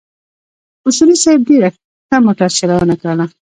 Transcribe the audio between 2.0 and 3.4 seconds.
ښه موټر چلونه کوله.